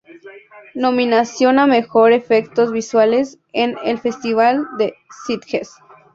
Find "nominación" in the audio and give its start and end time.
0.73-1.59